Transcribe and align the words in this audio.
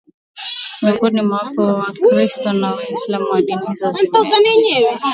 Miongoni 0.81 1.21
mwao 1.21 1.49
wapo 1.57 1.61
Wakristo 2.07 2.53
na 2.53 2.75
Waislamu 2.75 3.25
na 3.33 3.41
dini 3.41 3.67
hizi 3.67 3.85
zimeenea 4.21 4.99